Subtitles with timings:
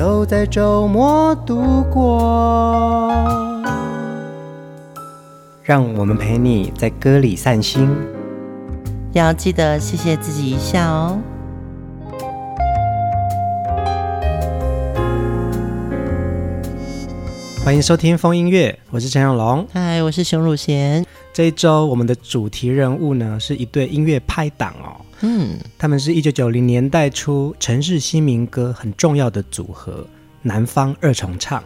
[0.00, 3.12] 都在周末度过，
[5.62, 7.86] 让我们陪你在歌里散心，
[9.12, 11.18] 要记得谢谢自己一下哦。
[17.62, 21.04] 欢迎收听风音乐，我是陈永龙，嗨，我是熊汝贤。
[21.34, 25.04] 这一周我们的主题人物呢，是一对音乐拍档哦。
[25.22, 30.06] 嗯，他们是一九九零年代初城市新民歌很重要的组合——
[30.42, 31.62] 南方二重唱。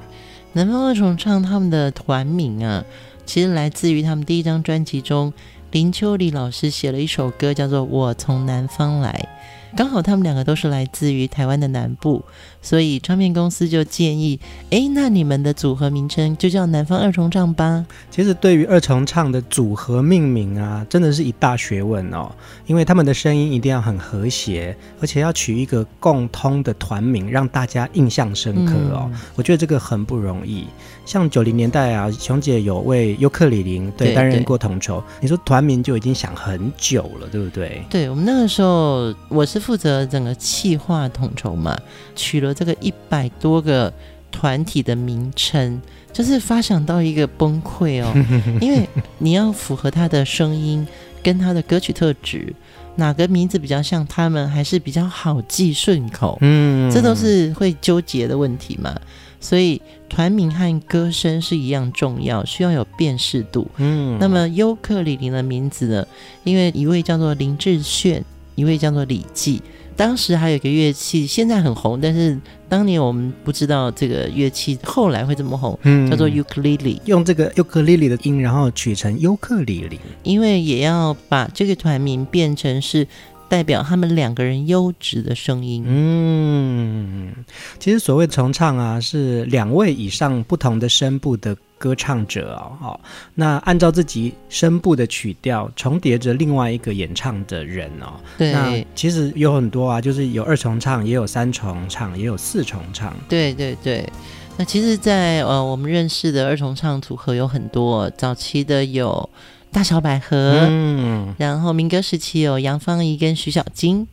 [0.53, 2.85] 南方二重唱他们的团名啊，
[3.25, 5.33] 其实来自于他们第一张专辑中，
[5.71, 9.29] 林秋离老师写了一首歌，叫做《我从南方来》。
[9.77, 12.25] 刚好他们两个都是来自于台湾的南部，
[12.65, 17.85] 所以唱片公司就建议：哎，那你们的组合名称就叫南方二重唱吧。
[18.11, 22.33] 其实对于二重唱的组合命名啊，真的是一大学问哦，
[22.67, 29.11] 因为他们的声音一定要很和谐，而且要取一个共通的团名，让大家印象深刻哦。
[29.13, 30.65] 嗯、我觉得这个很不容易。
[31.05, 37.85] 像九零年代啊，熊姐有为尤克里林对担任过统筹，你说团名就已经想很久了，对不对？
[37.91, 41.79] 对，我们那个时候，我是负责整个企划统筹嘛，
[42.17, 43.93] 取了这个一百多个
[44.31, 45.81] 团体的名称，
[46.13, 48.13] 就是发想到一个崩溃哦，
[48.61, 48.89] 因为
[49.19, 50.87] 你要符合他的声音
[51.23, 52.55] 跟他的歌曲特质，
[52.97, 58.95] 哪个名字比较像他们，还是比较好记顺口，嗯，这都是会纠结的问题嘛。
[59.41, 63.69] 所以团名和歌声是一样重要，需要有辨识度。
[63.77, 66.07] 嗯，那么尤克里里的名字呢？
[66.45, 68.25] 因为一位叫做林志炫，
[68.55, 69.61] 一位叫做李记。
[69.97, 72.39] 当时还有一个乐器，现在很红，但是
[72.69, 77.01] 当年我们不知道这个乐器后来会这么红，嗯，叫做尤克里里。
[77.05, 83.07] 用这个尤克里里的音，然后取成尤克里里，因为也要把这个团名变成是。
[83.47, 85.85] 代表他们两个人优质的声音。
[85.87, 87.33] 嗯，
[87.79, 92.77] 其实所谓重唱啊，是两位以上不同的声部的歌唱者哦。
[92.81, 93.01] 哦，
[93.35, 98.15] 那按照自己声部的曲调重叠着另外一个演唱的人哦。
[98.39, 103.15] 对，那其实有很多啊，就是有二重唱，也有三重唱，也有四重唱。
[103.29, 104.09] 对对对。
[104.57, 109.29] 那其实在，在呃我们认识的二重唱组合有很多，早期的有。
[109.75, 114.07] 大小百合，嗯，然后民歌时期有杨芳仪跟徐小菁，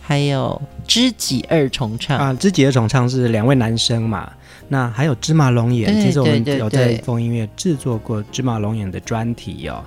[0.00, 4.30] 还有知己二重唱啊，知己二重唱是两位男生嘛，
[4.68, 9.82] 那还有芝麻龙眼，其实我们有在风音乐制作过芝麻龙眼的专题哦，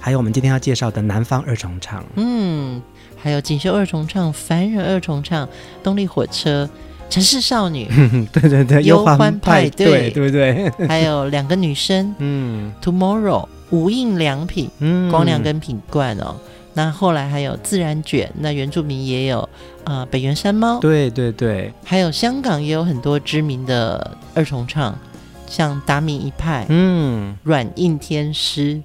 [0.00, 2.80] 还有我们今天要介绍的南方二重唱，嗯，
[3.16, 5.48] 还有锦绣二重唱、凡人二重唱、
[5.82, 6.68] 动力火车、
[7.10, 7.86] 城市少女，
[8.32, 10.70] 对对对，忧欢派对，对不对？
[10.88, 13.46] 还有两个女生，嗯，Tomorrow。
[13.70, 16.36] 无印良品，嗯，光良跟品冠哦，
[16.74, 19.40] 那后来还有自然卷，那原住民也有
[19.84, 24.98] 啊、呃，北原山猫，对对对，还有香港也有很多知名的二重唱，
[25.46, 28.80] 像达明一派，嗯，软硬天师，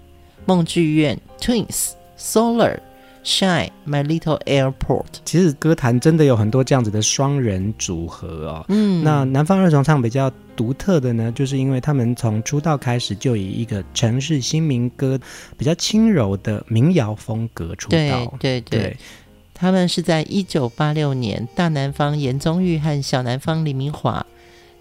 [0.46, 2.80] 梦剧院，Twins，Solar。
[3.24, 8.66] Shine My Little Airport，其实歌坛真的有很多这样子的双人组合哦。
[8.70, 15.18] 嗯，那南方二重唱比较独特的呢，就是因为他们从出道开始就以一个城市新民歌
[15.56, 17.98] 比较轻柔的民谣风格出道。
[18.40, 18.98] 对对对，对
[19.54, 24.26] 他们是在一九八六年，大南方严宗玉和小南方李明华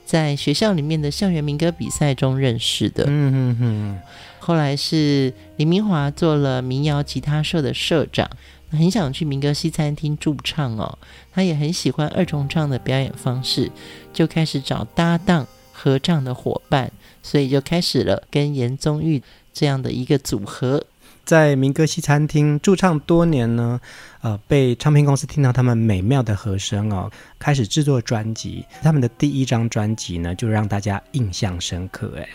[0.04, 3.04] 在学校里面的校园民歌比赛中认识的。
[3.06, 3.98] 嗯嗯嗯。
[4.38, 8.31] 后来是李明华做了民谣吉他社的社长，
[8.70, 10.98] 很想去民歌西餐厅驻唱哦。
[11.32, 13.70] 他也很喜欢二重唱的表演方式，
[14.12, 15.46] 就开始找搭档
[15.76, 16.90] 合唱的伙伴，
[17.23, 20.84] 所以就开始了跟严宗玉这样的一个组合。
[21.25, 23.81] 在民歌西餐厅驻唱多年呢，
[24.23, 28.64] 呃，被唱片公司听到他们美妙的和声哦，开始制作专辑。
[28.82, 32.12] 他们的第一张专辑呢，就让大家印象深刻。
[32.17, 32.28] 哎，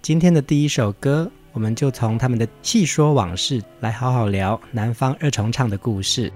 [0.00, 1.30] 今天的第一首歌。
[1.54, 6.32] 我们就从他们的戏说往事来好好聊南方二重唱的故事。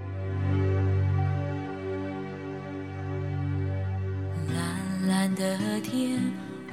[4.47, 6.17] 蓝蓝的天，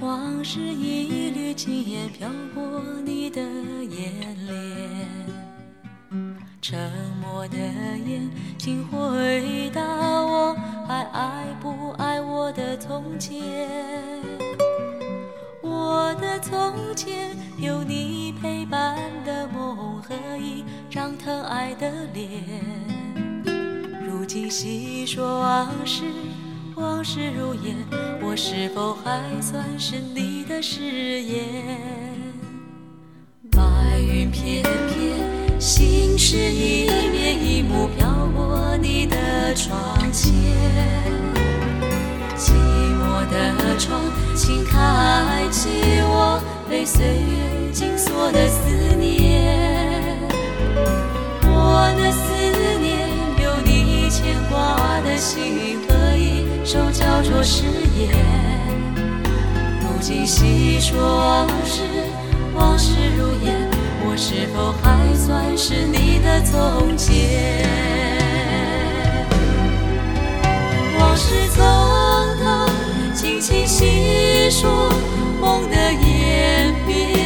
[0.01, 4.13] 往事一缕轻烟飘过你的眼
[4.47, 4.87] 帘，
[6.61, 6.79] 沉
[7.21, 10.55] 默的眼请回答我，
[10.87, 13.41] 还爱不爱我的从前？
[15.63, 22.31] 我的从前有你陪伴的梦和一张疼爱的脸。
[24.07, 26.05] 如今细说往事，
[26.77, 27.75] 往事如烟，
[28.21, 30.83] 我是否还算是你的誓
[31.23, 31.43] 言？
[33.51, 40.35] 白云片片，心事一面一幕飘过你的窗前。
[42.37, 43.99] 寂寞的窗，
[44.35, 45.71] 请开启
[46.03, 46.39] 我
[46.69, 50.21] 被岁月紧锁的思念。
[51.43, 52.35] 我的思
[52.79, 53.09] 念，
[53.43, 55.79] 有你牵挂的心
[56.67, 57.63] 和一首叫做誓
[57.97, 58.11] 言。
[59.81, 61.83] 如今细说往事，
[62.55, 63.71] 往事如烟，
[64.05, 67.65] 我是否还算是你的从前？
[70.99, 71.65] 往事从。
[73.15, 74.91] 轻轻细说
[75.41, 77.26] 梦的演变，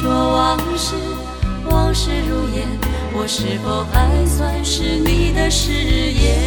[0.00, 0.94] 说往事，
[1.68, 2.66] 往事如烟，
[3.12, 6.38] 我是否还算是你的誓言？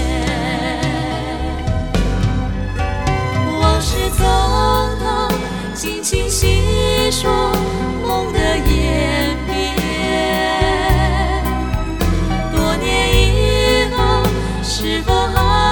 [3.61, 4.25] 往事匆
[4.97, 5.31] 匆，
[5.75, 7.31] 轻轻细说
[8.01, 9.77] 梦的演变。
[12.55, 12.89] 多年
[13.23, 14.23] 以后，
[14.63, 15.62] 是否还？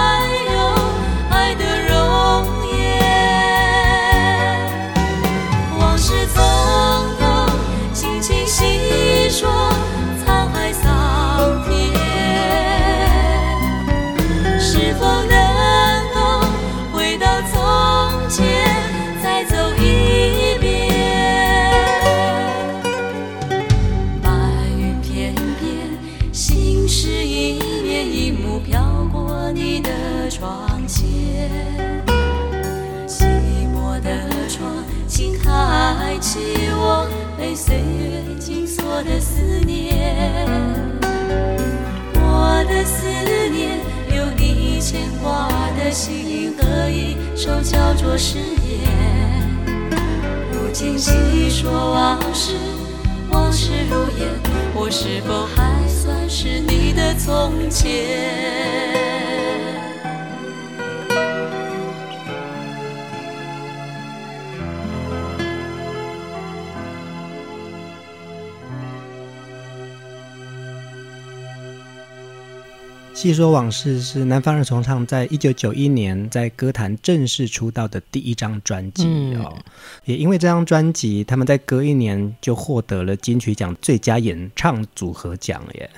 [45.91, 48.89] 心意合一，手叫做誓言。
[50.51, 52.53] 如今细说往事，
[53.31, 54.29] 往事如烟，
[54.73, 59.10] 我是否还算是你的从前？
[74.25, 79.03] 南方二重唱在一九九一年在歌坛正式出道的第一张专辑
[79.35, 79.63] 哦，嗯、
[80.05, 85.89] 也因为这张专辑，他们在隔一年就获得了金曲奖最佳演唱组合奖耶。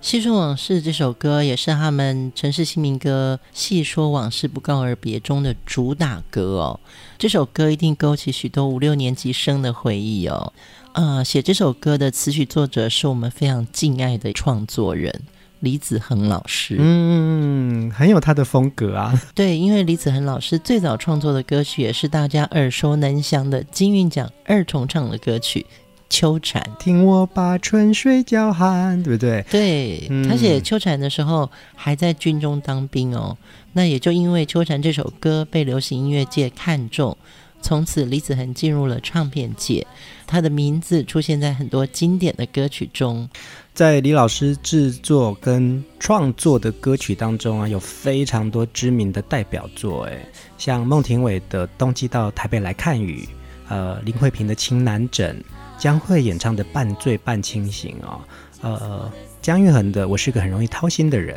[0.00, 6.80] 细说往事这首歌也是他们城市新民歌《细说往事不告而别》中的主打歌哦。
[7.18, 10.52] 这首歌一定勾起许多五六年级生的回忆哦。
[10.92, 15.22] 呃，写这首歌的词曲作者是我们非常敬爱的创作人。
[15.60, 19.20] 李子恒老师，嗯，嗯，很有他的风格啊。
[19.34, 25.66] 对，因为李子恒老师最早创作的歌曲也是大家耳熟能详的金韵奖二重唱的歌曲。
[26.10, 29.44] 秋蝉，听我把春水叫寒，对不对？
[29.50, 33.36] 对，嗯、他写秋蝉的时候还在军中当兵哦。
[33.74, 37.14] 那也就因为秋蝉这首歌被流行音乐界看中，
[37.60, 39.86] 从此李子恒进入了唱片界，
[40.26, 43.28] 他的名字出现在很多经典的歌曲中。
[43.78, 50.18] 在李老师制作跟创作的歌曲当中啊，有非常多知名的代表作，哎，
[50.58, 53.20] 像孟庭苇的《冬季到台北来看雨》，
[53.68, 55.36] 呃，林慧萍的《情难枕》。
[55.80, 58.20] 江蕙演唱的《半醉半清醒》哦，
[58.62, 61.36] 呃，姜育恒的《我是个很容易掏心的人》，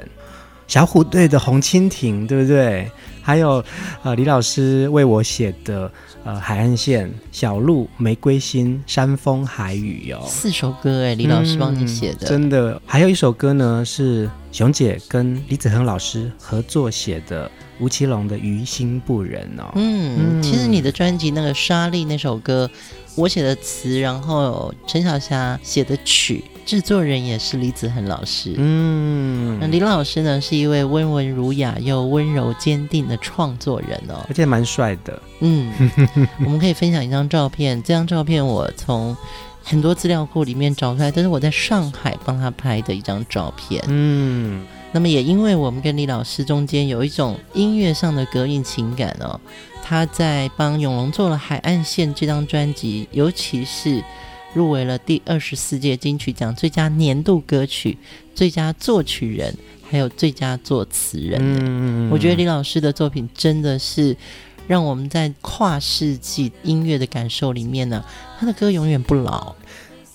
[0.68, 2.90] 小虎队的《红蜻蜓》，对不对？
[3.22, 3.64] 还有
[4.04, 5.92] 呃，李老师为我写的
[6.24, 12.82] 呃《海岸线》、小路、玫瑰心、山风海雨哦，四首歌哎，李老师帮你写的，嗯，真的。
[12.86, 17.50] 还有一首歌呢，是熊姐跟李子恒老师合作写的。
[17.80, 22.70] 吴奇隆的《于心不忍》哦，嗯，嗯，其实你的专辑那个《沙粒》那首歌，
[23.16, 28.54] 我写的词，然后陈小霞写的曲，制作人也是李子恒老师。
[28.58, 35.22] 嗯，那李老师呢，是一位温文儒雅又温柔坚定的创作人哦，而且蛮帅的。
[35.40, 35.72] 嗯，
[36.46, 39.16] 我们可以分享一张照片，这张照片我从
[39.64, 43.84] 很多资料库里面找出来，这是我在上海帮他拍的一张照片。
[43.88, 44.66] 嗯。
[44.94, 49.40] 那么也因为我们跟李老师中间有一种音乐上的革命情感哦，
[49.92, 54.02] 他在帮永龙做了《海岸线》这张专辑，尤其是
[54.54, 57.98] 入围了第二十四届金曲奖最佳年度歌曲、
[58.34, 59.54] 最佳作曲人，
[59.90, 61.42] 还有最佳作词人。
[61.42, 64.16] 嗯，我觉得李老师的作品真的是
[64.66, 68.02] 让我们在跨世纪音乐的感受里面呢，
[68.40, 69.54] 他的歌永远不老。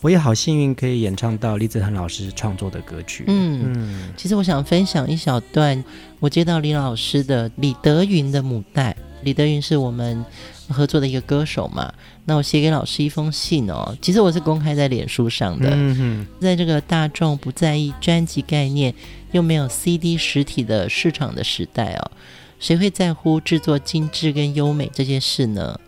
[0.01, 3.25] 我也好幸运可以演唱到李子恒老师创作的歌曲。
[3.27, 5.85] 嗯嗯，其实我想分享一小段，
[6.19, 8.97] 我接到李老师的李德云的母带。
[9.27, 10.25] 李德云是我们
[10.69, 11.93] 合作的一个歌手嘛，
[12.27, 13.93] 那我写给老师一封信哦。
[14.01, 15.69] 其实我是公开在脸书上的。
[15.73, 18.95] 嗯哼，在这个大众不在意专辑概念，
[19.33, 22.13] 又没有 CD 实体的市场的时代哦，
[22.61, 25.81] 谁会在乎制作精致跟优美这件事呢？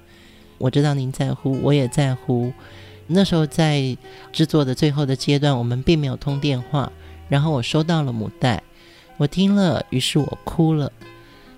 [0.59, 2.53] 我知道您在乎，我也在乎。
[3.07, 3.97] 那时候在
[4.33, 6.91] 制作的最后的阶段，我们并没有通电话。
[7.29, 8.61] 然后我收到了母带，
[9.17, 10.91] 我听了，于是我哭了。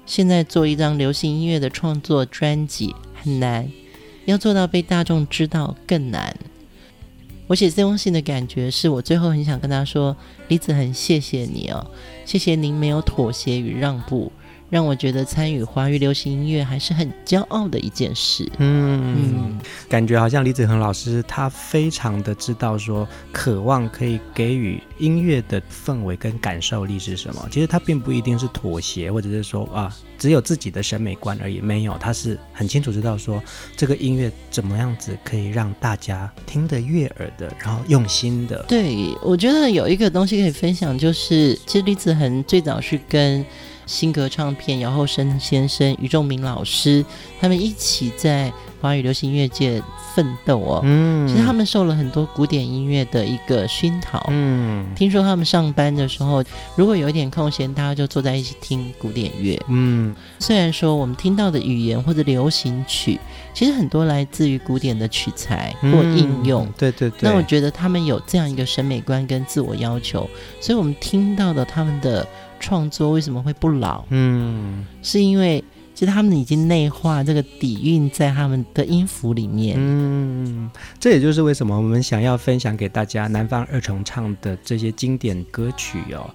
[0.06, 3.70] 现在做一张流行音乐的创作专辑很难，
[4.24, 6.36] 要做到被大众知道更难。
[7.46, 10.16] 我写这封信的感觉是我最后很想跟他说：
[10.48, 11.90] 李子恒，谢谢你哦，
[12.24, 14.30] 谢谢您没有妥协与让步。
[14.70, 18.48] 让我觉得参与华语流行音乐还是很骄傲的一件事。
[18.58, 27.48] 嗯嗯，感觉好像李子恒老师他非常的知道说，渴望可以给予音乐的氛围跟感受力是什么。
[27.50, 31.60] 其实他并不一定是妥协，或者是说啊，只有自己的审美观而已。
[31.60, 33.42] 没有，他是很清楚知道说，
[33.76, 38.64] 这个音乐怎么样子可以让大家听得悦耳的，然后用心的。
[38.68, 43.44] 对，我觉得有一个东西可以分享，就是其实李子恒最早是跟。
[43.90, 47.04] 新格唱片姚厚生先生、于仲明老师，
[47.40, 49.82] 他们一起在华语流行音乐界
[50.14, 50.80] 奋斗哦。
[50.84, 54.24] 嗯，其实他们受了很多古典音乐的一个熏陶。
[54.28, 56.42] 嗯，听说他们上班的时候，
[56.76, 59.60] 如果有一点空闲，大家就坐在一起听古典乐。
[59.66, 63.18] 嗯，虽然说我们听到的语言或者流行曲，
[63.52, 66.64] 其实很多来自于古典的曲材或应用。
[66.64, 67.28] 嗯，对对对。
[67.28, 70.30] 那我觉得他们有这样一个审美观跟自我要求，
[70.60, 72.24] 所以我们听到的他们的。
[72.60, 74.04] 创作为什么会不老？
[74.10, 75.64] 嗯，是因为
[75.94, 79.76] 其实他们已经内化这个底蕴在他们的音符里面。
[79.78, 86.30] 嗯，这也就是为什么我们想要分享给大家南方二重唱的这些经典歌曲哦，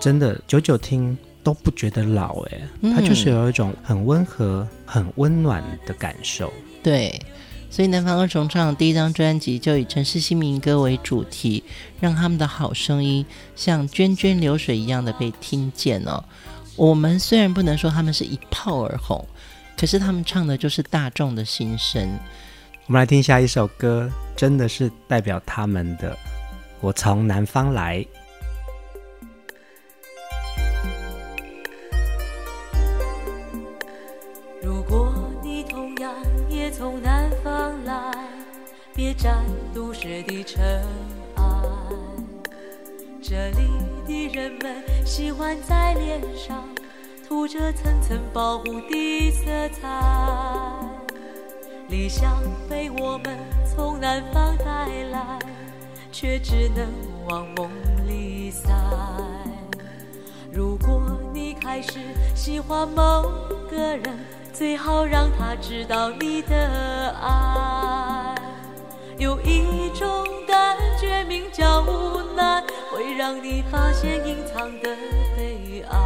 [0.00, 2.60] 真的久久听都不觉得老哎，
[2.94, 6.52] 它就是有一种很温和、很温暖的感受。
[6.82, 7.20] 对。
[7.70, 11.62] 所以南方二重唱第一张专辑就以城市新民歌为主题，
[12.00, 16.24] 让他们的好声音像涓涓流水一样的被听见哦。
[16.76, 19.24] 我们虽然不能说他们是一炮而红，
[19.76, 22.08] 可是他们唱的就是大众的心声。
[22.86, 26.16] 我们来听下一首歌，真的是代表他们的。
[26.80, 28.04] 我从南方来。
[39.18, 39.44] 别占
[39.74, 40.80] 都市的尘
[41.34, 41.42] 埃，
[43.20, 43.68] 这里
[44.06, 46.62] 的人们喜欢在脸上
[47.26, 49.88] 涂着层层保护的色彩。
[51.88, 55.38] 理想被我们从南方带来，
[56.12, 56.86] 却只能
[57.28, 57.68] 往梦
[58.06, 58.70] 里塞。
[60.52, 61.02] 如果
[61.34, 61.98] 你开始
[62.36, 63.22] 喜欢某
[63.68, 64.02] 个人，
[64.52, 68.34] 最好让他知道你的爱。
[69.18, 74.96] 有一种感觉名叫无奈，会让你发现隐藏的
[75.36, 75.98] 悲哀。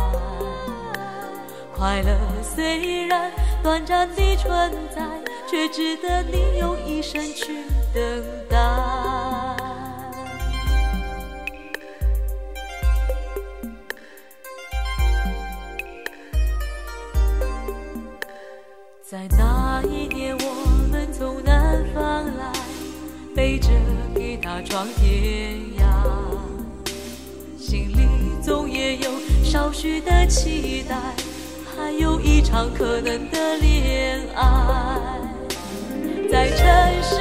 [1.76, 3.31] 快乐虽然
[3.62, 5.02] 短暂的存在，
[5.47, 8.02] 却值得你用一生去等
[8.49, 8.57] 待。
[19.02, 22.50] 在那一年，我们从南方来，
[23.43, 23.71] 背着
[24.15, 25.83] 吉他闯天涯，
[27.59, 28.07] 心里
[28.41, 29.11] 总也有
[29.43, 30.95] 少许的期待，
[31.75, 35.01] 还有一场可能的恋爱。
[36.31, 37.17] 在城市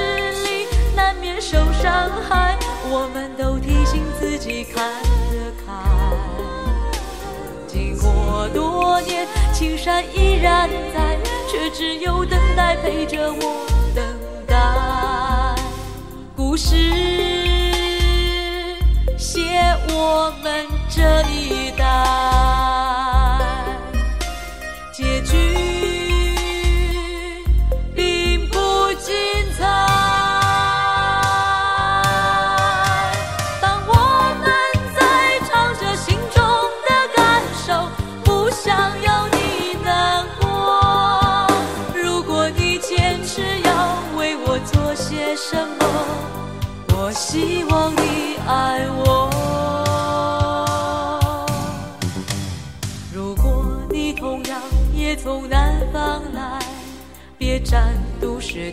[0.46, 2.56] 里难免受伤害，
[2.92, 5.02] 我们都提醒自己看
[5.32, 5.74] 得开。
[7.68, 11.18] 经过多年，青山依然在。
[11.50, 14.06] 却只有等待陪着我等
[14.48, 14.56] 待，
[16.44, 16.76] 故事
[19.16, 19.40] 写
[19.90, 21.86] 我们这一代，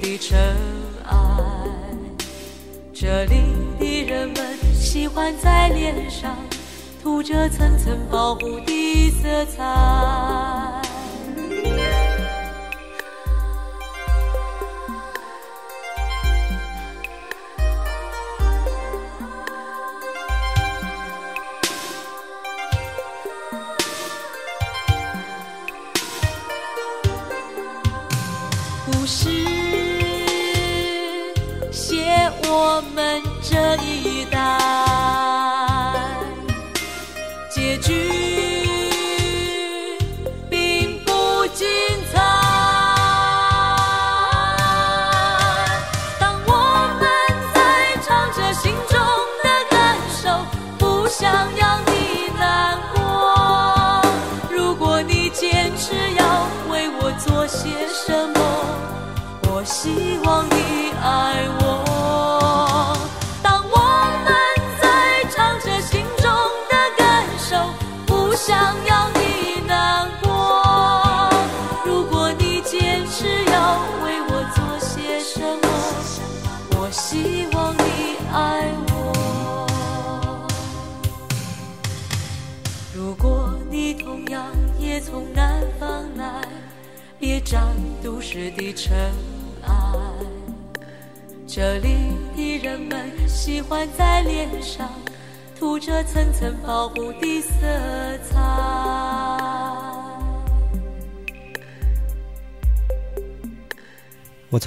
[0.09, 0.57] 的尘
[1.07, 1.15] 埃。
[2.95, 3.43] 这里
[3.79, 6.35] 的人们喜欢在脸上
[7.03, 10.88] 涂着层层保护的色彩。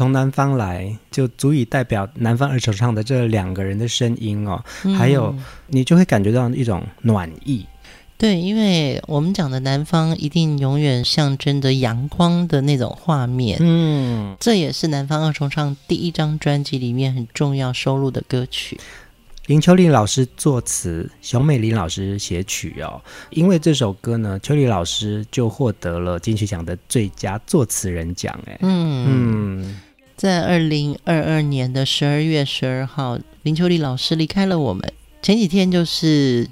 [0.02, 5.36] 从南方来，就足以代表南方二重唱的这两个人的声音哦，嗯、还有
[5.68, 7.68] 你就会感觉到一种暖意。
[8.18, 18.80] 对，因为我们讲的南方一定永远象征着阳光的那种画面，嗯，这也是南方二重唱第一张专辑里面很重要收录的歌曲。
[19.46, 23.00] 林秋离老师作词，熊美玲老师写曲哦。
[23.30, 28.40] 因为这首歌呢，秋离老师就获得了金曲奖的最佳作词人奖。
[28.48, 29.82] 哎，嗯嗯，
[30.22, 34.94] 在二零二二年的十二月十二号，林秋离老师离开了我们。
[35.20, 36.48] 前几天就是。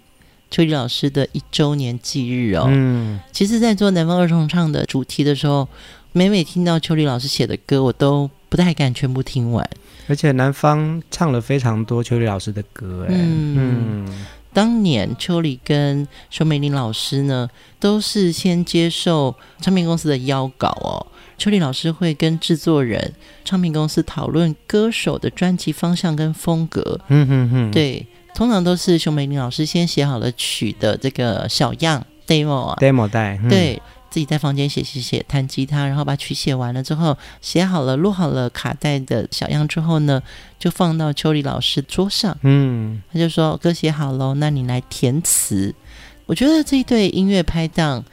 [0.49, 5.67] 秋离老师的一周年忌日哦，嗯，其实，在做南方儿童唱的主题的时候，
[6.11, 9.69] 每每听到秋离老师写的歌，我都不太敢全部听完。
[10.07, 17.47] 而且南方唱了非常多秋离老师的歌，哎，嗯，嗯，当年秋离跟熊美玲老师呢，
[17.79, 21.05] 都是先接受唱片公司的邀稿哦，
[21.39, 28.05] 秋丽老师会跟制作人、唱片公司讨论歌手的专辑方向跟风格，嗯哼哼，对。
[28.35, 40.21] 通常都是熊美玲老师先写好了曲的这个小样 demo 啊，demo 带，嗯、对自己在房间写写写，弹吉他，然后把曲写完了之后，写好了录好了卡带的小样之后呢，
[40.57, 45.73] 就放到秋丽老师桌上，嗯，他就说歌写好喽，那你来填词。
[46.25, 48.05] 我觉得这一对音乐拍档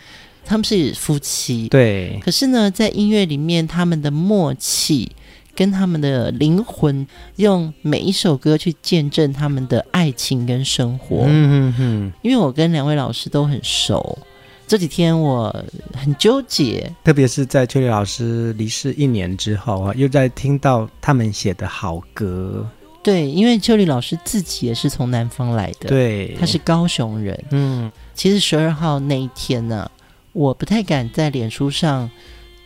[0.46, 2.18] 他们是夫妻，对。
[2.22, 5.10] 可是呢，在音乐里面，他们的默契
[5.54, 7.06] 跟他们的灵魂，
[7.36, 11.24] 用每一首歌去见证他们的爱情跟生活。
[11.26, 12.12] 嗯嗯嗯。
[12.22, 14.18] 因为我跟两位老师都很熟，
[14.66, 15.54] 这几天我
[15.94, 22.68] 很纠结，特别是在秋丽老师离世一年之后啊，又在听到他们写的好歌。
[23.02, 27.40] 对，因为秋丽老师自己也是从南方来的，对，他是高雄人。
[27.52, 29.90] 嗯，其实十二号那一天呢、啊，
[30.36, 32.10] 我不太敢在脸书上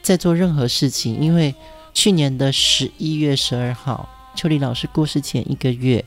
[0.03, 1.55] 再做任何事情，因为
[1.95, 6.05] 去年的十一月十二号，秋丽老师过世前一个月，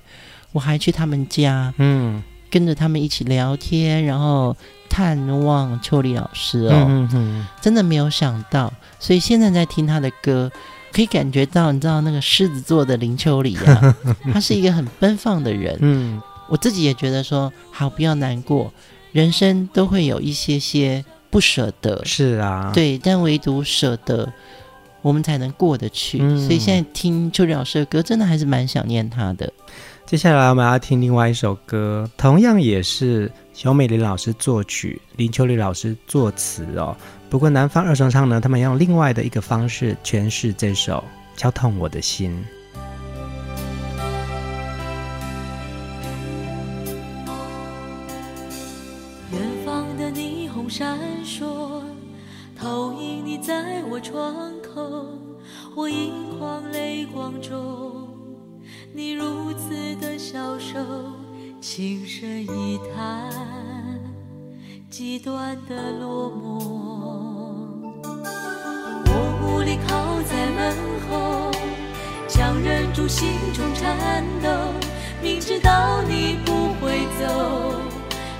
[0.51, 4.53] 我还去他们家，嗯，跟着他们一起聊天，然后
[4.89, 10.51] 探望秋丽老师哦，嗯嗯，真的没有想到，所以现在在听他的歌。
[10.91, 13.95] 可以感觉到，你知道那个狮子座的林秋离啊，
[14.31, 15.75] 他是一个很奔放的人。
[15.81, 18.71] 嗯，我自己也觉得说，好，不要难过，
[19.11, 21.99] 人生都会有一些些不舍得。
[22.05, 24.31] 是啊，对，但唯独舍得，
[25.01, 26.19] 我们才能过得去。
[26.21, 29.51] 嗯，所以现在听秋离老师的歌，真的还是蛮想念他的。
[30.05, 36.95] 接下来我们要听另外一首歌，同样也是小美玲老师作曲，林秋离老师作词哦。
[37.29, 41.03] 不过南方二重唱呢，他们用另外的一个方式诠释这首
[41.39, 42.31] 《敲痛我的心》。
[53.93, 55.05] 我窗口，
[55.75, 58.07] 我盈眶泪光中，
[58.91, 60.79] 你如此的消瘦，
[61.61, 63.29] 轻声一叹，
[64.89, 66.57] 极端的落寞。
[69.05, 69.11] 我
[69.43, 70.75] 无力靠在门
[71.07, 71.51] 后，
[72.27, 74.49] 强忍住心中颤抖，
[75.21, 77.79] 明知道你不会走，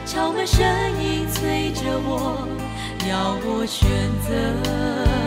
[0.04, 0.66] 敲门声
[1.00, 2.48] 音催着我，
[3.08, 3.88] 要我选
[4.26, 5.23] 择，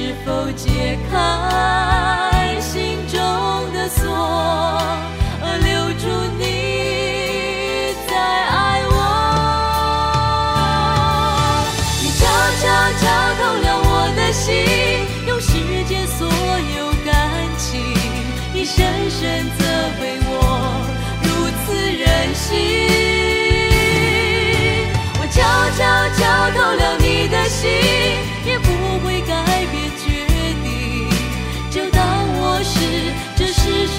[0.00, 3.20] 是否解开心中
[3.74, 4.08] 的锁，
[5.42, 6.08] 而留住
[6.38, 6.42] 你
[8.08, 8.58] 再爱
[8.88, 8.96] 我。
[12.00, 12.24] 你悄
[12.62, 12.64] 悄
[12.96, 13.04] 敲
[13.36, 14.48] 痛了我的心。
[15.28, 15.52] 用世
[15.86, 17.12] 间所有感
[17.58, 17.68] 情，
[18.54, 18.78] 你深
[19.10, 19.20] 深
[19.58, 19.60] 责
[20.00, 20.32] 备我
[21.22, 21.28] 如
[21.60, 22.48] 此任性，
[25.20, 25.36] 我悄
[25.76, 25.78] 悄
[26.16, 26.24] 敲
[26.56, 27.68] 透了你的心，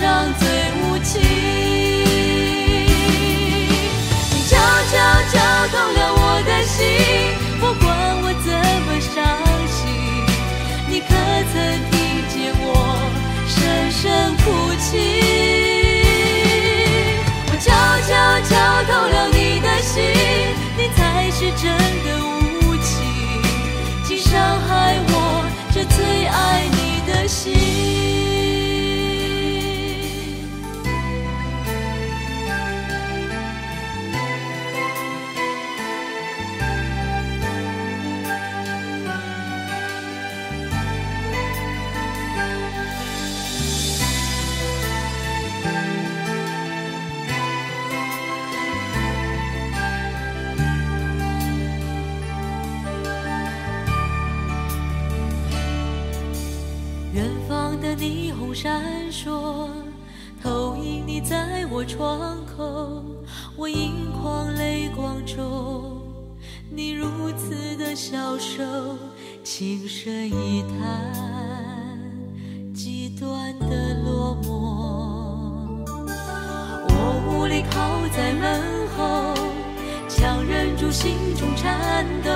[0.01, 0.49] 最
[0.81, 1.21] 无情。
[4.31, 4.97] 你悄悄
[5.31, 5.37] 敲
[5.67, 6.79] 痛了我的心，
[7.59, 7.85] 不管
[8.23, 8.49] 我怎
[8.85, 9.13] 么伤
[9.67, 9.79] 心，
[10.89, 11.07] 你可
[11.53, 11.55] 曾
[11.91, 11.93] 听
[12.29, 12.65] 见我
[13.45, 13.53] 声
[13.91, 14.01] 声
[14.37, 14.43] 哭
[14.79, 14.89] 泣？
[17.47, 17.69] 我悄
[18.07, 18.09] 悄
[18.49, 18.51] 敲
[18.85, 20.01] 痛了你的心，
[20.77, 21.63] 你才是真
[22.03, 22.07] 的
[22.65, 22.91] 无情，
[24.03, 24.31] 竟伤
[24.67, 25.13] 害我
[25.71, 28.40] 这最爱你的心。
[58.61, 58.79] 闪
[59.11, 59.69] 烁，
[60.43, 63.03] 投影你在我窗口，
[63.57, 65.99] 我盈眶泪光中，
[66.69, 68.63] 你如此的消瘦，
[69.43, 71.99] 轻声一叹，
[72.71, 74.47] 极端的落寞。
[76.87, 76.93] 我
[77.33, 78.61] 无力靠在门
[78.95, 79.33] 后，
[80.07, 82.31] 强忍住心中颤抖，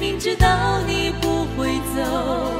[0.00, 2.53] 明知道你不会走。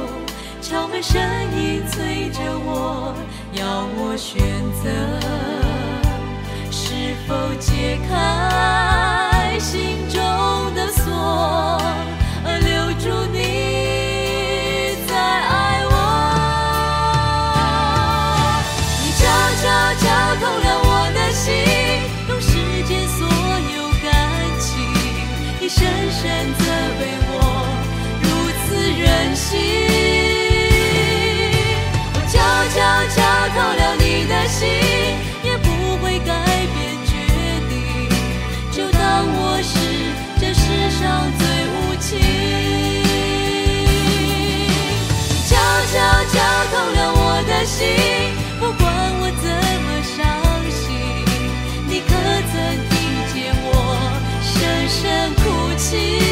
[0.75, 1.21] 敲门声
[1.57, 3.15] 音催着我，
[3.53, 4.43] 要我选
[4.83, 4.91] 择，
[6.69, 10.19] 是否解开心中
[10.75, 11.79] 的锁，
[12.43, 13.37] 而留住你
[15.07, 15.95] 再爱我。
[18.99, 19.23] 你悄
[19.63, 19.63] 悄
[20.03, 20.03] 敲
[20.41, 21.55] 痛了我的心，
[22.27, 22.51] 用世
[22.83, 23.23] 间所
[23.77, 24.11] 有感
[24.59, 24.75] 情，
[25.61, 26.21] 你深深
[26.59, 26.65] 责
[26.99, 27.33] 备我
[28.21, 28.27] 如
[28.67, 29.94] 此任性。
[34.57, 34.63] 心，
[35.43, 36.31] 也不会改
[36.73, 37.11] 变决
[37.67, 37.75] 定，
[38.71, 39.73] 就当我是
[40.39, 41.03] 这世上
[41.37, 42.07] 最无情。
[45.27, 45.51] 你悄
[45.91, 45.93] 悄
[46.31, 46.33] 敲
[46.71, 47.83] 痛了我的心，
[48.61, 48.83] 不管
[49.19, 49.45] 我怎
[49.83, 50.15] 么伤
[50.71, 50.83] 心，
[51.89, 52.09] 你可
[52.51, 52.53] 曾
[52.89, 52.93] 听
[53.33, 53.67] 见我
[54.41, 54.53] 深
[54.87, 54.95] 深
[55.35, 55.43] 哭
[55.77, 56.24] 泣？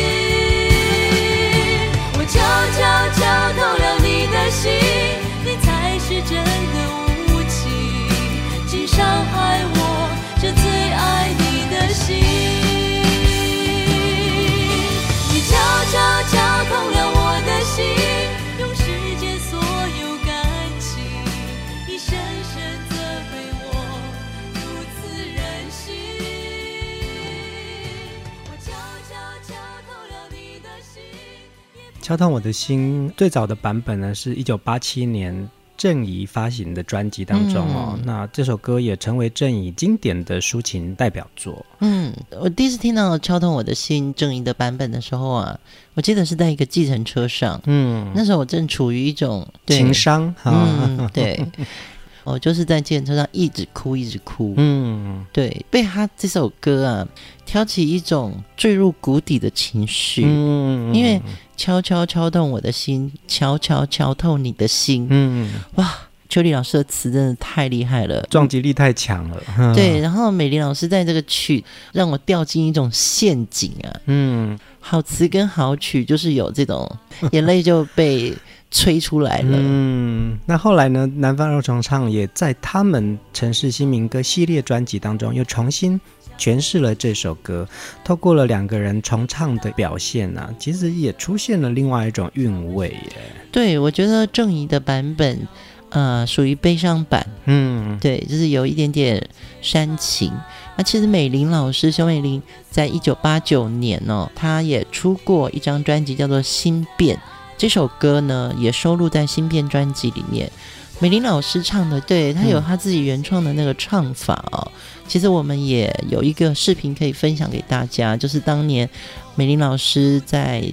[32.13, 35.49] 敲痛我的心最早的版本呢，是一九八七年。
[35.75, 41.65] 郑怡发行的专辑当中哦，嗯、那这首歌也成为郑怡经典的抒情代表作。
[41.79, 45.59] 嗯，我第一次听到《敲痛我的心》郑怡的版本的时候啊，
[45.95, 47.59] 我记得是在一个计程车上。
[47.65, 50.33] 嗯，那时候我正处于一种情商。
[50.45, 51.43] 嗯，对。
[52.23, 54.53] 我就是在计程车上一直哭，一直哭。
[54.57, 57.07] 嗯，对，被他这首歌啊
[57.45, 60.23] 挑起一种坠入谷底的情绪。
[60.25, 61.21] 嗯，因为
[61.57, 65.07] 敲敲敲动我的心，敲敲敲透你的心。
[65.09, 65.93] 嗯，哇，
[66.29, 69.43] 秋丽老师的词真的太厉害了，撞击力太强了。
[69.57, 73.99] 嗯、对，然后美玲老师在这个曲让我掉进一种陷阱啊。
[74.05, 76.89] 嗯，好词跟好曲就是有这种
[77.31, 78.33] 眼泪就被。
[78.73, 79.55] 吹出来了。
[79.55, 81.05] 嗯，那后来呢？
[81.05, 86.01] 南方二重唱也在他们城市新民歌系列专辑当中又重新
[86.39, 87.67] 诠释了这首歌。
[88.03, 93.11] 透过了两个人重唱的表现呢、啊，其实也出现了另外一种韵味耶。
[93.51, 95.47] 对，我觉得郑怡的版本，
[95.89, 97.27] 呃，属于悲伤版。
[97.45, 99.29] 嗯，对，就是有一点点
[99.61, 100.31] 煽情。
[100.75, 107.15] 那其实美玲老师，熊美玲，在一九八九年哦，她也出过一张专辑，叫做《心变》。
[107.57, 110.51] 这首歌呢，也收录在新片专辑里面。
[110.99, 114.71] 美玲老师唱的，对，她有她自己原创的那个唱法哦。
[114.71, 118.89] 嗯、其实我们也有一个视频可以分享给大家，就是当年
[119.35, 120.63] 美玲老师在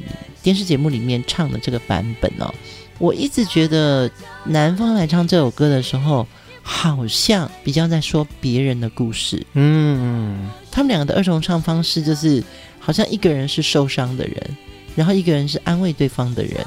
[0.43, 2.53] 电视节目里面唱的这个版本哦。
[2.99, 4.09] 我一直觉得
[4.45, 6.27] 南方来唱这首歌的时候，
[6.63, 9.45] 好像比较在说别人的故事。
[9.55, 12.45] 嗯，他们两个的二重唱方式，就是
[12.79, 14.57] 好像一个人是受伤的人。
[14.97, 16.65] 然后一个人是安慰对方的人，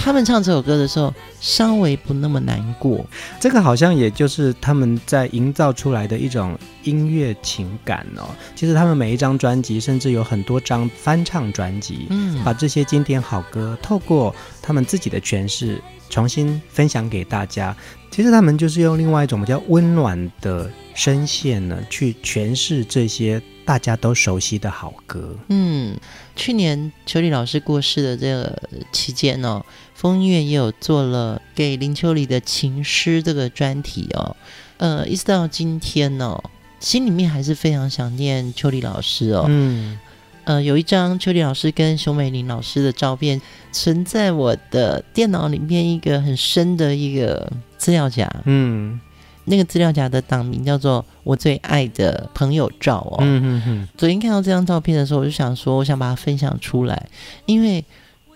[0.00, 3.04] 他们唱这首歌的时候稍微不那么难过。
[3.40, 8.28] 这个好像也就是他们在营造出来的一种音乐情感哦。
[8.54, 17.74] 其实他们每一张专辑，甚至有很多张翻唱专辑，嗯，把这些经典好歌透过他们自己的诠释重新分享给大家。
[18.10, 25.36] 其实他们就是用另外一种比较温暖的声线呢，去诠释这些大家都熟悉的好歌。
[25.48, 25.96] 嗯。
[26.38, 34.36] 去年秋丽老师过世的这个期间哦，风音乐也有做了给林秋离的情诗这个专题哦，
[34.76, 36.40] 呃，一直到今天哦，
[36.78, 39.46] 心里面还是非常想念秋丽老师哦。
[39.48, 39.98] 嗯，
[40.44, 48.32] 呃，有一张秋丽老师跟熊美玲老师的照片存在我的电脑里面一个很深的一个资料夹。
[48.44, 49.00] 嗯。
[49.48, 53.18] 那个资料夹的档名叫做“我最爱的朋友照”哦。
[53.20, 53.88] 嗯嗯嗯。
[53.96, 57.08] 昨天看到这张照片的时候，我就想说，我想把它分享出来，
[57.46, 57.84] 因为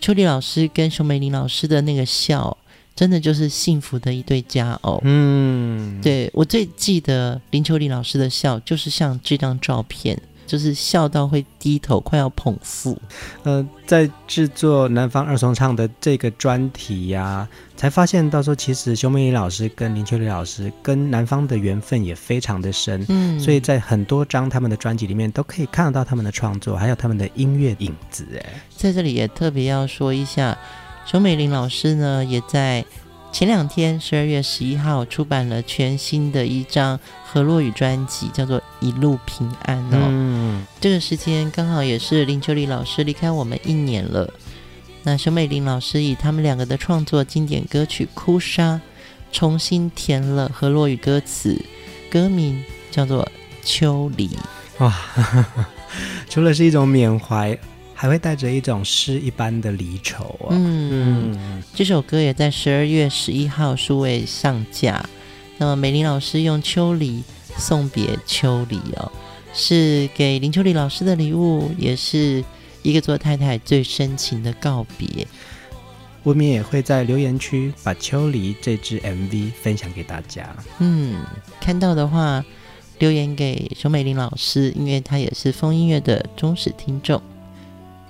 [0.01, 2.57] 秋丽老师跟熊美玲老师的那个笑，
[2.97, 5.01] 真的就是幸福的一对佳偶。
[5.05, 10.21] 嗯，对，我最记得林秋丽老师的笑，就是像这张照片。
[10.53, 13.01] 就是笑到会低头，快要捧腹。
[13.43, 23.03] 呃，在制作南方二重唱的这个专题呀、啊，才发现到时候其实熊美玲老师跟林秋离老师跟南方的缘分也非常的深。
[23.09, 28.27] 嗯，所以在很多张他们的专辑里面都可以看得到他们的创作，还有他们的音乐影子。
[28.37, 30.59] 哎，在这里也特别要说一下，
[31.07, 32.85] 熊美玲老师呢，也在。
[33.33, 40.09] 前两天，十二月十一号出版了全新的一张何洛雨专辑，叫做《一路平安》哦。
[40.11, 44.29] 嗯，这个时间刚好也是林秋离老师离开我们一年了。
[45.05, 48.75] 那熊美玲老师以他们两个的创作经典歌曲《哭砂》，
[49.31, 51.57] 重新填了河洛语歌词，
[52.11, 53.25] 歌名叫做
[53.65, 54.29] 《秋离》。
[54.79, 54.95] 哇，
[56.29, 57.59] 除了是一种缅怀。
[57.95, 60.51] 还会带着一种诗一般的离愁啊。
[60.51, 65.09] 嗯，嗯，这首歌也在十二月十一号数位上架。
[65.57, 67.21] 那么美玲老师用《秋离》
[67.57, 69.11] 送别秋离哦，
[69.53, 72.45] 是给林秋离老师的礼物，也是
[72.83, 75.27] 一个做太太最深情的告别。
[76.23, 80.49] 我们也会在留言区把《秋离》这支 MV 分享给大家。
[80.79, 81.25] 嗯，
[81.61, 82.45] 看到的话
[82.99, 87.21] 留言给熊美玲老师，因为她也是风音乐的忠实听众。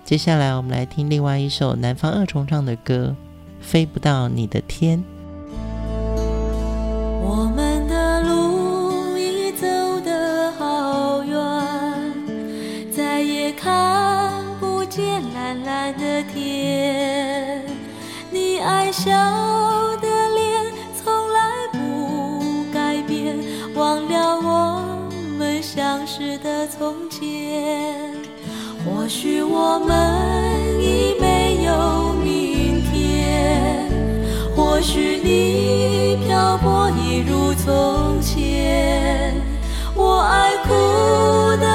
[0.05, 3.17] 接下来，我们来听另外一首南方二重唱的歌
[3.65, 4.99] 《飞不到你的天》。
[19.05, 19.11] 笑
[19.97, 23.37] 的脸从来不改变，
[23.75, 24.85] 忘了我
[25.37, 28.15] 们相识的从前。
[28.85, 33.91] 或许我们已没有明天，
[34.55, 39.35] 或许你漂泊一如从前。
[39.97, 40.71] 我爱哭
[41.61, 41.67] 的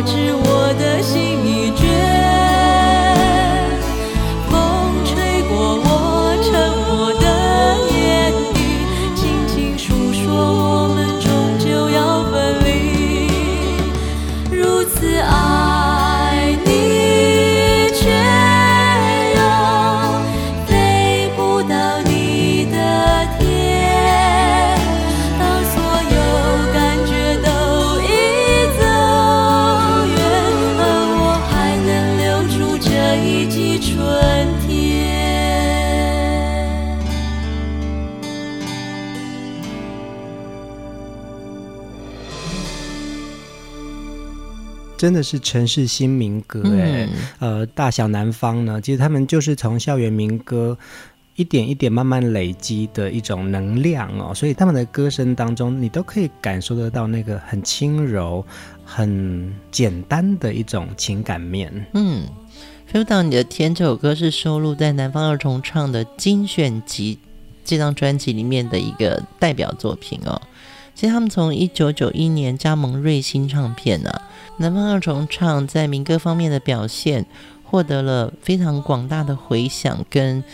[0.00, 0.49] 我知我。
[45.00, 47.08] 真的是城市新民歌哎，
[47.38, 50.76] 嗯、呃，大小南方呢，其实他们就是从校园民歌
[51.36, 58.44] 一点一点慢慢累积的一种能量哦，所以他们的歌声当中，你都可以感受得到那个很轻柔、
[58.84, 61.72] 很简单的一种情感面。
[61.94, 62.24] 嗯，
[62.92, 67.18] 《飞不到你的天》这首歌是收录在南方二重唱的精选集
[67.64, 70.38] 这张专辑里面的一个代表作品哦。
[71.00, 74.22] 其实他们从一九九一年加盟瑞星唱片呢、啊。
[74.58, 77.24] 南方二重唱在民歌方面的表现，
[77.64, 80.44] 获得了非常广大的回响跟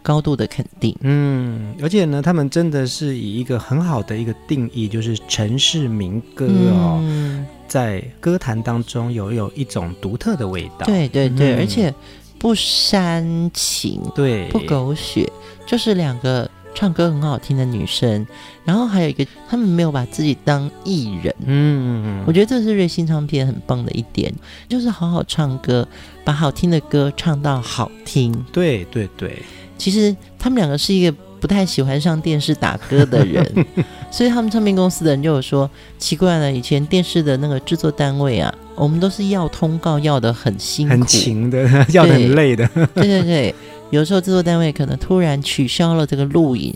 [0.00, 0.96] 高度的肯定。
[1.02, 10.86] 嗯，而且呢，他们真的是以一个很好的一个定义，就是城市民歌哦，嗯、在歌坛当中有有一种独特的味道。
[10.86, 11.94] 对对对，嗯、而且
[12.38, 15.30] 不煽情，对，不狗血，
[15.66, 16.50] 就是两个。
[16.74, 18.26] 唱歌很好听的女生，
[18.64, 21.34] 然后还有一个，他们没有把自己当艺人。
[21.44, 24.32] 嗯，我觉得这是瑞星唱片很棒的一点，
[24.68, 25.86] 就是好好唱歌，
[26.24, 28.32] 把好听的歌唱到好听。
[28.52, 29.42] 对对对，
[29.76, 33.66] 其实他们两个是一个不太喜欢上电视打歌的人，
[34.10, 35.68] 所以他们唱片公司的人就有说，
[35.98, 41.62] 奇怪了，以前电视的那个制作单位啊，我们都是要通告要的很辛苦、很勤的，
[41.92, 42.66] 要的很累的。
[42.94, 43.54] 对对对。
[43.90, 46.74] 有时候制作单位可能突然取消了这个录影，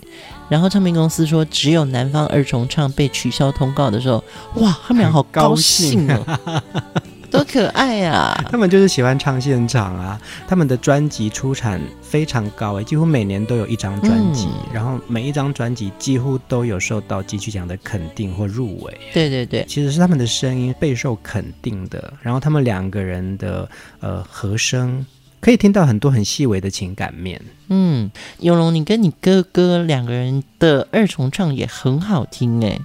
[0.49, 4.23] 然后唱片公司说只有南方二重唱被取消通告的时候，
[4.55, 6.61] 哇，他们俩好高兴哦，
[7.31, 8.45] 多可爱呀、啊！
[8.49, 18.97] 他们就是喜欢唱现场啊，他们的专辑出产非常高诶，几乎每年都有一张专辑，嗯、然后每一张专辑几乎都有受到金曲奖的肯定或入围。
[19.13, 23.67] 对对对，其实是他们的声音备受肯定的，然后他们两个人的
[23.99, 25.05] 呃和声。
[25.45, 27.39] 可以听到很多很细微的情感面。
[27.67, 32.79] 嗯，永龙，你跟你哥哥两个人的二重唱也很好听哎。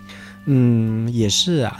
[0.44, 1.74] 嗯，也是啊。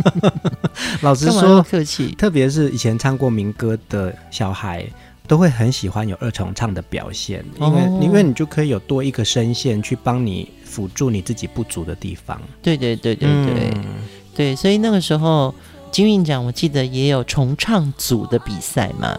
[1.00, 2.14] 老实说，客气。
[2.18, 4.84] 特别是以前唱过民歌的小孩，
[5.26, 12.38] 都会很喜欢有二重唱的表现，因为、哦、因为你就可以有多一个声线去帮你辅助你自己不足的地方。
[12.60, 13.84] 对对对对对、嗯、
[14.34, 15.54] 对，所以那个时候
[15.90, 19.18] 金韵奖我记得也有重唱组的比赛嘛。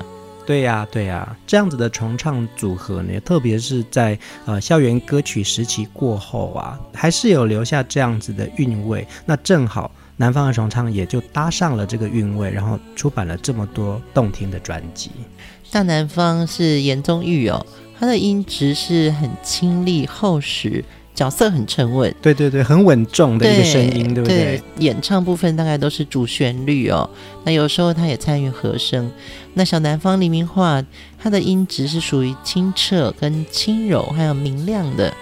[0.50, 9.06] 对呀、对呀、这样子的重唱组合呢，特别是在呃校园歌曲时期过后啊，还是有留下这样子的韵味。
[9.28, 15.12] 那正好南方的重唱也就搭上了这个韵味，然后出版了这么多动听的专辑。
[15.70, 17.64] 大南方是颜宗玉哦，
[18.00, 20.84] 他的音质是很清丽厚实。
[21.14, 24.62] 角色很沉稳，对对对，很稳重的一个声音，对，对不对，对？
[24.86, 27.10] 演唱部分大概都是主旋律哦，
[27.44, 29.12] 那有时候他也参与和声。
[29.56, 30.82] 那小南方黎明化，
[31.18, 35.14] 他的音质是属于清澈、跟轻柔，还有明亮的。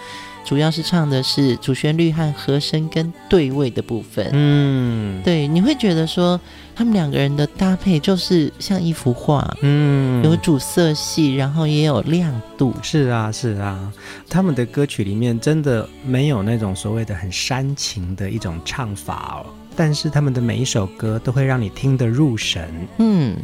[0.47, 4.29] 主要是唱的是主旋律和和声跟对位的部分。
[4.31, 6.39] 嗯，对，你会觉得说
[6.73, 12.73] 他们两个人的搭配就是像一幅画，嗯，有主色系，然后也有亮度。
[12.81, 13.91] 是啊，是啊，
[14.29, 22.69] 他们的歌曲里面真的没有那种所谓的很煽情的一种唱法哦，但是他们的每一首歌都会让你听得入神。
[22.99, 23.35] 嗯，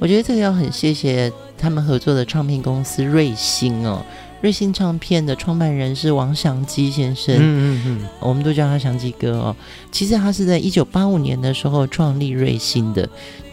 [0.00, 4.04] 我觉得这个要很谢谢他们合作的唱片公司瑞星哦。
[4.40, 9.56] 瑞星唱片的创办人是王祥基先生，嗯嗯嗯，我们都叫他祥基哥哦。
[9.90, 13.08] 其实他是在一九八五年的时候创立瑞星的。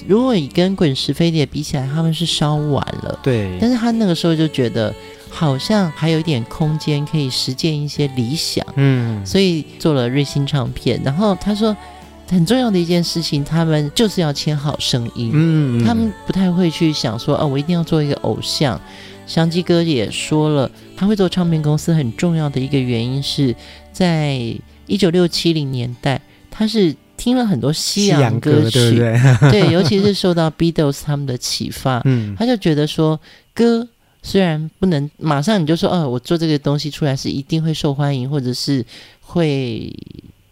[0.07, 3.57] 如果以跟滚石飞碟比起来，他们是稍晚了，对。
[3.59, 4.93] 但是他那个时候就觉得
[5.31, 11.01] 好像还有一点空间可以实践一些理想，嗯，所以做了瑞星唱片。
[11.03, 11.75] 然后他说
[12.27, 18.79] 很重要的一件事情，他们就是要签好声音，嗯，他们不太会去想说，哦，我一定要做一个偶像。
[19.27, 23.55] 祥基哥也说了，他会做唱片公司很重要的一个原因是
[23.91, 24.35] 在
[24.85, 26.21] 一九六七零年代，
[26.51, 29.19] 他是听了很多西洋歌曲，对
[29.49, 29.51] 对？
[29.51, 33.19] 对，尤其是受到 Beatles 他们的启发，嗯，他就觉得说，
[33.53, 33.87] 歌
[34.21, 38.85] 虽然不能马上你就说，哦，我做这个东西出来是一定会受欢迎，或者是
[39.21, 39.93] 会。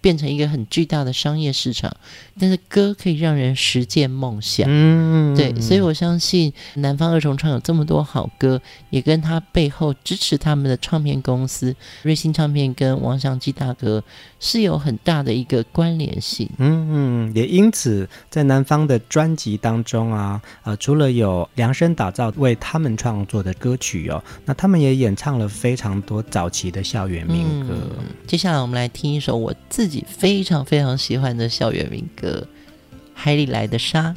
[0.03, 1.89] 变成一个很巨大的商业市场，
[2.37, 4.67] 但是歌可以让人实践梦想。
[4.69, 14.03] 嗯，对，所以我相信南方二重唱有这么多好歌，也跟他背后支持他们的唱片公司瑞星唱片跟王祥基大哥
[14.41, 16.49] 是有很大的一个关联性。
[16.57, 27.73] 嗯嗯，也因此在南方的专辑当中啊，呃，除了有量身打造为他们创作的歌曲哦，那他们也演唱了非常多早期的校园民歌。
[27.73, 29.92] 嗯，接下来我们来听一首我自己。
[30.01, 32.47] 非常非常喜欢的校园民歌，
[33.13, 34.15] 《海里来的沙》。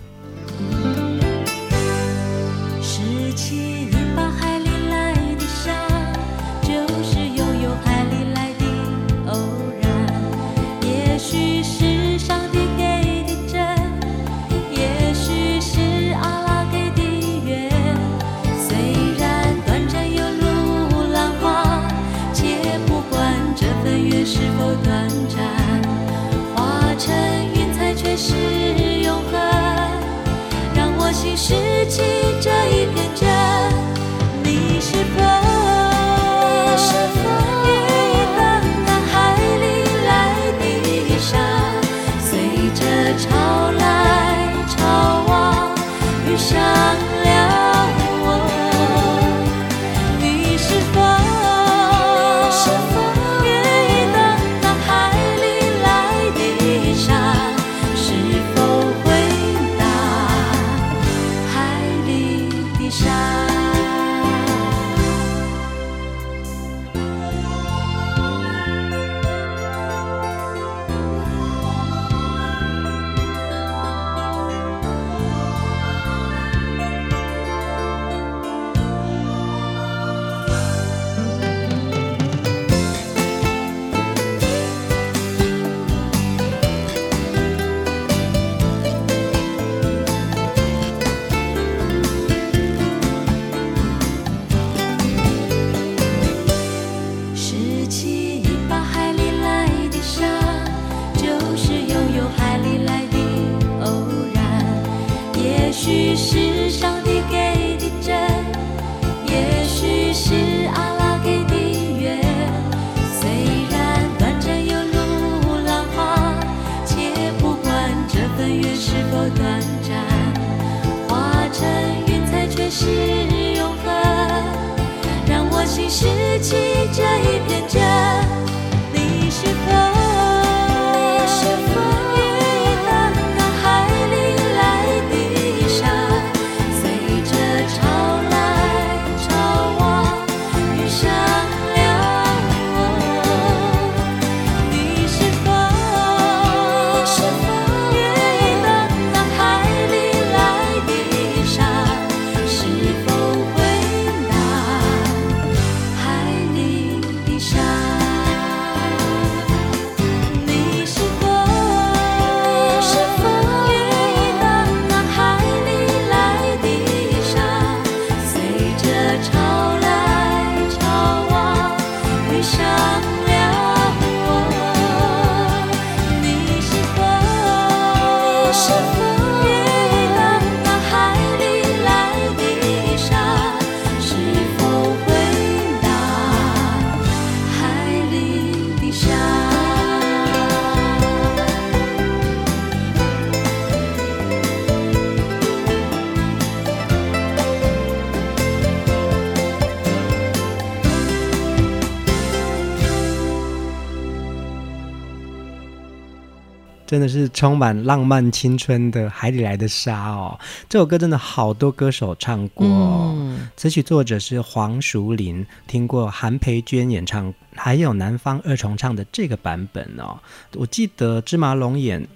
[206.96, 210.40] 真的是充满浪漫青春的《海里来的沙》哦。
[210.66, 213.12] 这首歌真的好多歌手唱过哦。
[213.14, 220.18] 嗯，词曲作者是黄淑玲，听过韩培娟演唱，还有南方二重唱的这个版本哦。
[220.54, 222.08] 我记得芝麻龙眼、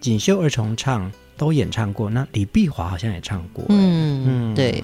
[0.00, 3.66] 锦绣二重唱都演唱过，那李碧华好像也唱过。
[3.68, 4.82] 嗯嗯，对。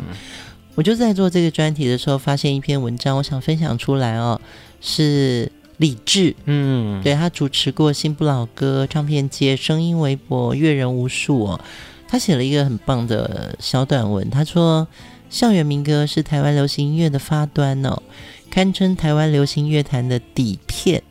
[0.75, 4.39] 我就在做这个专题的时候，发现一篇文章，我想分享出来哦，
[4.83, 5.51] 是。
[5.79, 11.61] 李志，嗯，对，他主持过《新不老歌》唱片街、声音微博、阅人无数哦。
[12.09, 14.89] 他写了一个很棒的小短文，他说
[15.31, 18.03] ：“校园民歌是台湾流行音乐的发端哦，
[18.51, 21.03] 堪称台湾流行乐坛的底片。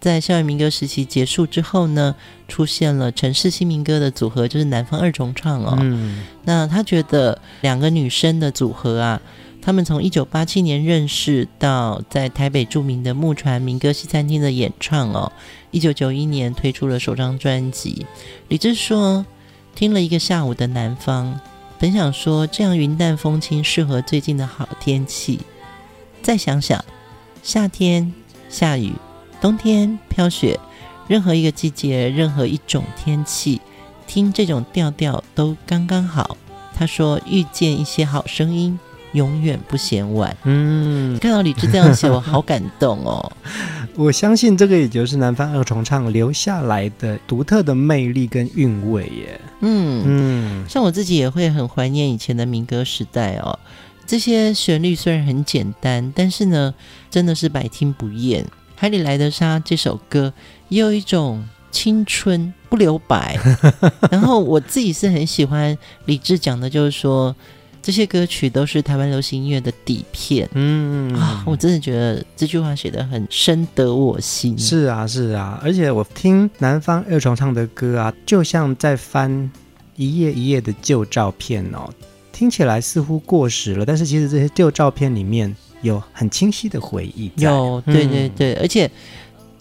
[0.00, 2.14] 在校园民歌时期结束之后呢，
[2.48, 5.76] 出现了城市新民歌的组合，就是南方二重唱哦。
[5.80, 9.20] 嗯，那他觉得两个女生的组合啊。”
[9.68, 15.30] 他们从一九八七年认识到在台北著名的木船民歌西餐厅的演唱哦，
[15.70, 18.06] 一九九一年推出了首张专辑。
[18.48, 19.26] 李志说，
[19.74, 21.38] 听了一个下午的南方，
[21.78, 25.40] 本想说这样云淡风轻适合最近的好天气。
[26.22, 26.82] 再想想，
[27.42, 28.10] 夏天
[28.48, 28.94] 下雨，
[29.38, 30.58] 冬天飘雪，
[31.08, 33.60] 任何一个季节，任何一种天气，
[34.06, 36.38] 听这种调调都刚刚好。
[36.74, 38.78] 他说，遇见一些好声音。
[39.12, 40.36] 永远不嫌晚。
[40.44, 43.32] 嗯，看到李志这样写，我好感动哦。
[43.96, 49.40] 我相信这个也就是南方二重唱留下来的独特的魅力跟韵味耶。
[49.60, 53.58] 嗯嗯，像我自己也会很怀念以前的民歌时代哦。
[54.06, 56.72] 这些旋律虽然很简单，但是呢，
[57.10, 58.44] 真的是百听不厌。
[58.76, 60.32] 《海里来的沙》这首歌
[60.68, 63.36] 也有一种青春不留白。
[64.12, 67.34] 然后我自己是很喜欢李志讲的，就是说。
[67.82, 74.58] 这些歌曲都是台湾流行音乐的底片，嗯啊，我真的觉得这句话写得很深得我心。
[74.58, 79.50] 是啊，是啊，而且我听南方二重唱的歌啊，就像在翻
[79.96, 81.88] 一页一页的旧照片哦，
[82.32, 87.30] 听起来似乎过时了，但是其实这些旧照片里面有很清晰的回忆。
[87.36, 88.90] 有，对对对，嗯、而且。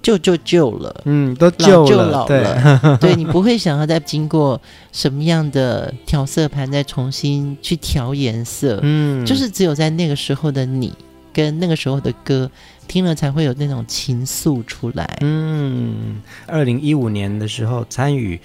[0.01, 2.97] 旧就旧了，嗯，都老就老了。
[2.99, 4.59] 对，对你不会想要再经过
[4.91, 10.93] 什么样的调色盘再重新去调颜色，嗯，就是只有在那个时候的你
[11.33, 12.49] 跟那个时候的歌
[12.87, 15.17] 听了才会有那种情愫出来。
[15.21, 18.39] 嗯，二零一五年的时候参与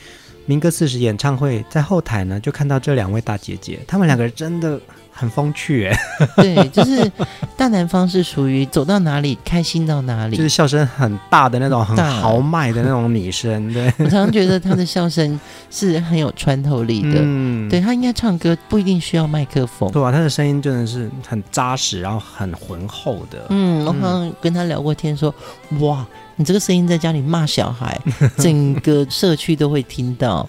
[0.47, 4.81] 民歌四十演唱会，在后台呢就看到这两位大姐姐，她们两个人真的。
[5.23, 5.97] 很风趣哎，
[6.35, 7.09] 对，就是
[7.57, 13.73] 大南方是属于走到哪里开心到哪里，就是笑声很大的那种，很豪迈的那种女生。
[13.73, 15.39] 对，我常常觉得她的笑声
[15.71, 17.21] 是很有穿透力的。
[17.21, 23.47] 嗯，对，她应该唱歌不一定需要麦克风，对啊，她的声音真的是很扎实，然后很浑厚的。
[23.51, 25.33] 嗯，我好像跟她聊过天说，
[25.79, 26.05] 说哇。
[26.37, 28.01] 你这个声音在家里骂小孩，
[28.39, 30.47] 整个社区都会听到。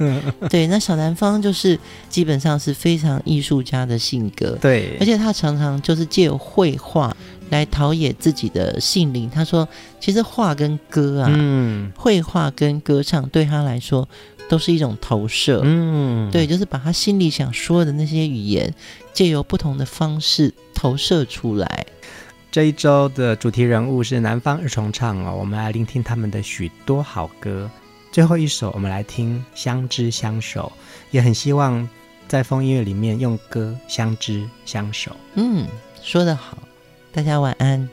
[0.49, 1.77] 对，那小南方就是
[2.09, 4.57] 基本上是非常艺术家的性格。
[4.61, 7.15] 对，而且他常常就是借绘画
[7.49, 9.29] 来陶冶自己的性灵。
[9.29, 9.67] 他说，
[9.99, 14.07] 其实画跟歌啊，嗯，绘画跟歌唱对他来说
[14.49, 15.61] 都是一种投射。
[15.63, 18.73] 嗯，对，就是把他心里想说的那些语言，
[19.13, 21.86] 借由不同的方式投射出来。
[22.54, 27.68] 这一周的主题人物是南方二重唱哦，我们来聆听他们的许多好歌。
[28.12, 30.72] 最后一首，我们来听《相知相守》，
[31.10, 31.89] 也很希望
[32.28, 35.18] 在风音乐里面用歌相知相守。
[35.34, 35.66] 嗯，
[36.04, 36.60] 说得好，
[37.12, 37.89] 大家晚安。